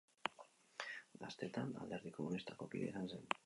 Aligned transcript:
Gaztetan, 1.25 1.77
Alderdi 1.85 2.15
Komunistako 2.19 2.71
kidea 2.75 2.95
izan 2.95 3.11
zen. 3.15 3.35